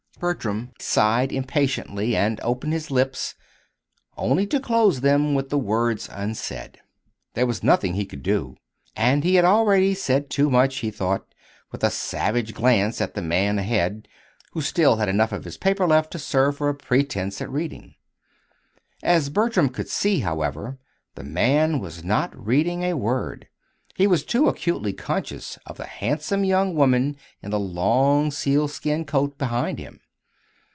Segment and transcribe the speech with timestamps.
[0.19, 3.33] Bertram sighed impatiently and opened his lips
[4.15, 6.77] only to close them with the words unsaid.
[7.33, 8.55] There was nothing he could do,
[8.95, 11.33] and he had already said too much, he thought,
[11.71, 14.07] with a savage glance at the man ahead
[14.51, 17.95] who still had enough of his paper left to serve for a pretence at reading.
[19.01, 20.77] As Bertram could see, however,
[21.15, 23.47] the man was not reading a word
[23.95, 29.39] he was too acutely conscious of the handsome young woman in the long sealskin coat
[29.39, 29.99] behind him.